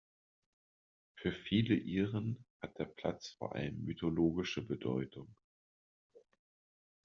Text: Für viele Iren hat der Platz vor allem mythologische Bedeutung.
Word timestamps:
Für 1.13 1.31
viele 1.31 1.75
Iren 1.75 2.43
hat 2.59 2.79
der 2.79 2.85
Platz 2.85 3.35
vor 3.37 3.53
allem 3.53 3.83
mythologische 3.85 4.63
Bedeutung. 4.65 5.35